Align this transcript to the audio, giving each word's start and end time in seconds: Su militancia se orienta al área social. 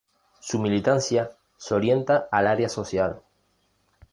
Su 0.39 0.57
militancia 0.57 1.29
se 1.57 1.75
orienta 1.75 2.27
al 2.31 2.47
área 2.47 2.69
social. 2.69 3.21